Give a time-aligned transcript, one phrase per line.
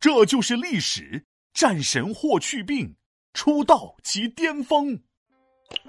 [0.00, 1.24] 这就是历史。
[1.52, 2.94] 战神霍去病
[3.34, 4.98] 出道即巅峰。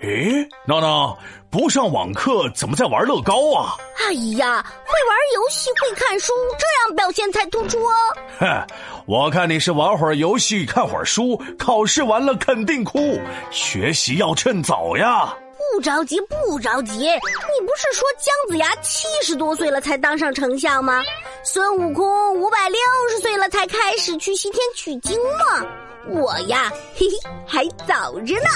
[0.02, 1.18] 诶，闹闹，
[1.50, 3.76] 不上网课怎么在玩乐高啊？
[3.97, 7.94] 哎呀，会玩游戏会看书，这样表现才突出哦。
[8.39, 8.68] 哼，
[9.05, 13.19] 我看你是玩会儿游戏看会儿书，考试完了肯定哭。
[13.49, 15.35] 学习要趁早呀。
[15.74, 16.91] 不着急，不着急。
[16.99, 21.02] 你不是说姜子牙七十多岁了才当上丞相吗？
[21.44, 25.66] 孙悟空五百六十岁了才开始去西天取经吗？
[26.09, 28.49] 我呀，嘿嘿，还早着呢。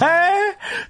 [0.00, 0.32] 哎，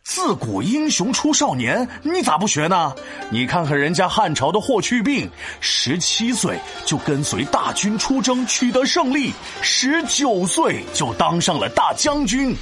[0.02, 2.94] 自古英雄出少年，你咋不学呢？
[3.30, 9.32] 你看看人家汉朝的霍去病，十七岁就跟随大军出征，取得胜利，
[9.62, 12.56] 十九岁就当上了大将军。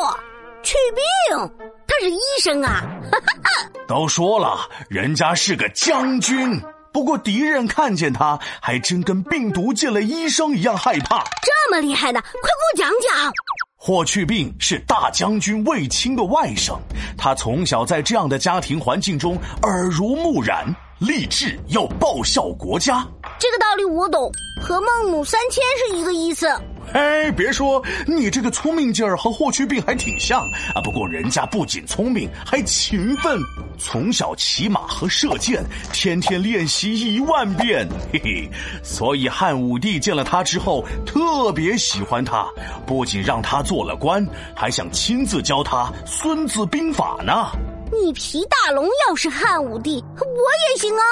[0.00, 0.18] 哇，
[0.62, 1.71] 去病，他
[2.02, 2.82] 是医生啊！
[3.12, 6.60] 哈哈，都说了，人家是个将军。
[6.92, 11.22] 不过敌人看见他，还真跟病毒见了医生一样害怕。
[11.42, 13.32] 这么厉害的，快给我讲讲。
[13.76, 16.76] 霍去病是大将军卫青的外甥，
[17.16, 20.66] 他从小在这样的家庭环境中耳濡目染，
[20.98, 23.06] 立志要报效国家。
[23.38, 24.28] 这个道理我懂，
[24.60, 26.48] 和孟母三迁是一个意思。
[26.92, 30.40] 哎，别说你这个聪明劲儿和霍去病还挺像
[30.74, 30.80] 啊！
[30.84, 33.38] 不过人家不仅聪明，还勤奋，
[33.78, 38.50] 从小骑马和射箭，天天练习一万遍，嘿嘿。
[38.82, 42.46] 所以汉武帝见了他之后，特别喜欢他，
[42.86, 47.50] 不仅让他做了官，还想亲自教他《孙子兵法》呢。
[47.90, 50.26] 你皮大龙要是汉武帝，我
[50.70, 51.02] 也行啊！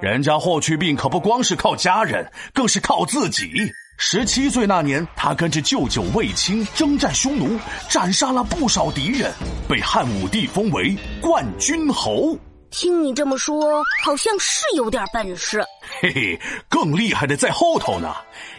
[0.00, 3.50] 人家霍去病可不光是靠家人，更是靠自己。
[3.96, 9.32] 十七岁那年，他跟着舅舅卫青征战匈奴，斩杀了不少敌人，
[9.68, 12.36] 被汉武帝封为冠军侯。
[12.74, 15.64] 听你这么说，好像是有点本事。
[16.00, 18.12] 嘿嘿，更厉害的在后头呢。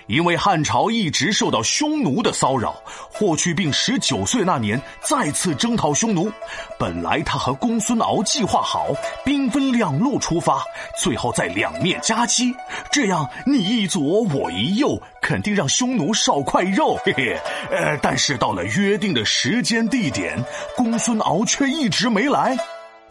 [0.07, 6.31] 因为汉朝一直受到匈奴的骚扰，霍去病十九岁那年再次征讨匈奴。
[6.79, 8.87] 本来他和公孙敖计划好，
[9.25, 10.63] 兵分两路出发，
[10.97, 12.55] 最后再两面夹击，
[12.89, 16.97] 这样你一左我一右，肯定让匈奴少块肉。
[17.03, 17.37] 嘿嘿，
[17.69, 20.41] 呃，但是到了约定的时间地点，
[20.77, 22.57] 公孙敖却一直没来。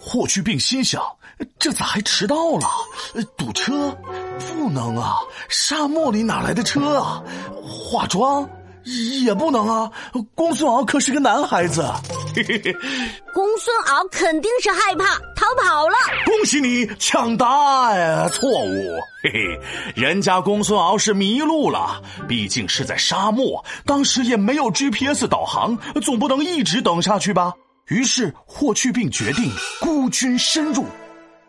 [0.06, 1.02] 霍去病心想：
[1.58, 2.68] 这咋还迟到了？
[3.38, 3.96] 堵车？
[4.38, 5.16] 不能啊！
[5.48, 7.22] 沙漠里哪来的车啊？
[7.62, 8.46] 化妆
[9.24, 9.90] 也不能啊！
[10.34, 11.82] 公孙敖可是个男孩子。
[13.32, 15.96] 公孙敖肯定是害怕逃跑了。
[16.26, 18.28] 恭喜你抢答哎！
[18.28, 18.76] 错误。
[19.22, 19.60] 嘿嘿，
[19.94, 27.54] 人家公孙敖是迷路了，毕竟是在沙漠，当时也没有 GPS 导航，总不能一直等下去吧。
[27.88, 29.50] 于是霍去病决定
[29.80, 30.86] 孤军深入。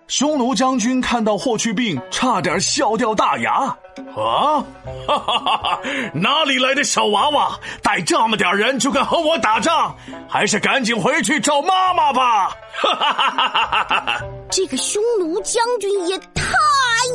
[0.08, 3.76] 匈奴将军看到霍去病，差点笑掉大牙。
[4.16, 4.64] 啊，
[5.08, 5.80] 哈哈哈哈
[6.14, 9.96] 哪里来的小娃娃，带这么点人就敢和我打仗？
[10.30, 12.50] 还是赶紧回去找妈妈吧！
[12.78, 14.22] 哈哈哈哈哈！
[14.52, 16.44] 这个匈奴将军也太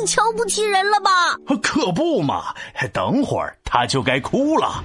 [0.05, 1.11] 瞧不起人了吧？
[1.61, 2.53] 可不嘛，
[2.91, 4.83] 等会儿他就该哭了。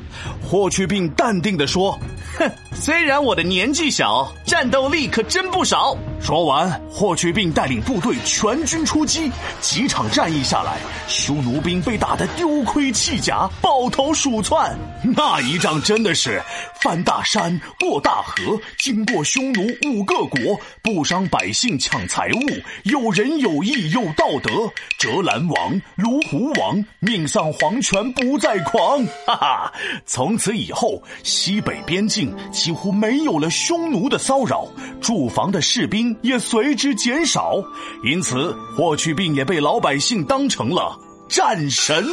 [0.49, 1.99] 霍去病淡定的说。
[2.39, 5.97] 哼， 虽然我的年纪小，战斗力可真不少。
[6.21, 14.77] 说完，霍去病带领部队全军出击，几场战役下来，匈奴兵被打得丢盔弃甲，抱头鼠窜。
[15.05, 16.43] 那一仗真的是
[16.81, 22.41] 翻大山、过大河，经过匈奴五个国，不伤百姓，抢财物，
[22.85, 24.51] 有仁有义有道德。
[24.99, 29.05] 折兰王、卢虎王命丧黄泉，不再狂。
[29.27, 29.73] 哈哈，
[30.07, 32.35] 从此以后，西北边境。
[32.51, 34.67] 几乎没有了匈奴的骚扰，
[35.01, 37.63] 驻防的士兵也随之减少，
[38.03, 42.05] 因此霍去病也被老百姓当成了战神。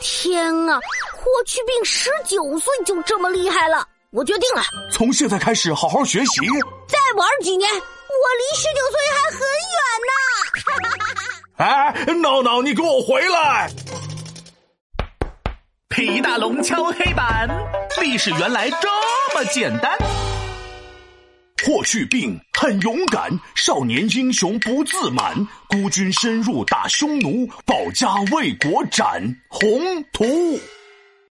[0.00, 0.78] 天啊，
[1.12, 3.86] 霍去病十九岁就这么厉害了！
[4.10, 6.40] 我决定了，从现在开始好好学习，
[6.86, 9.40] 再玩几年，我离十九岁还很
[9.72, 9.76] 远
[10.08, 12.04] 呢。
[12.12, 13.70] 哎，闹闹，你给我回来！
[15.88, 17.48] 皮大龙敲黑板，
[18.00, 18.88] 历史原来这
[19.34, 19.96] 么简单。
[21.64, 30.58] 霍去病很勇敢，少年英雄不自满，孤军深入打匈奴，保家卫国展宏图。